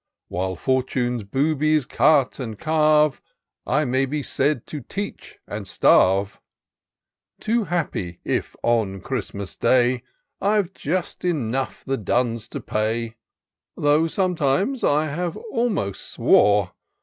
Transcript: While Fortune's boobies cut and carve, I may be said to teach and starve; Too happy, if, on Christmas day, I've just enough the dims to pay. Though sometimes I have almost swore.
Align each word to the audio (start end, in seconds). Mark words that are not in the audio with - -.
While 0.29 0.55
Fortune's 0.55 1.23
boobies 1.23 1.85
cut 1.85 2.39
and 2.39 2.57
carve, 2.57 3.21
I 3.67 3.85
may 3.85 4.07
be 4.07 4.23
said 4.23 4.65
to 4.65 4.81
teach 4.81 5.37
and 5.47 5.67
starve; 5.67 6.41
Too 7.39 7.65
happy, 7.65 8.19
if, 8.23 8.55
on 8.63 9.01
Christmas 9.01 9.55
day, 9.55 10.01
I've 10.41 10.73
just 10.73 11.23
enough 11.23 11.85
the 11.85 11.97
dims 11.97 12.47
to 12.47 12.59
pay. 12.59 13.13
Though 13.77 14.07
sometimes 14.07 14.83
I 14.83 15.05
have 15.05 15.37
almost 15.37 16.01
swore. 16.07 16.71